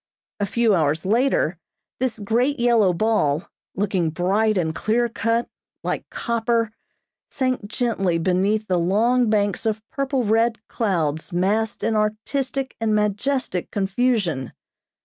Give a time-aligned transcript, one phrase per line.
[0.39, 1.59] A few hours later,
[1.99, 5.47] this great yellow ball, looking bright and clear cut,
[5.83, 6.71] like copper,
[7.29, 13.69] sank gently beneath the long banks of purple red clouds massed in artistic and majestic
[13.69, 14.53] confusion.